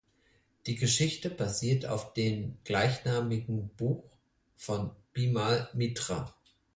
[0.65, 4.01] Die Geschichte basiert auf den gleichnamigen Buch
[4.55, 6.33] von Bimal Mitra.